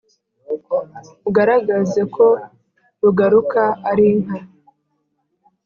ugaragaze 1.27 2.01
ko 2.15 2.25
rugaruka 3.01 3.61
arinka 3.91 4.37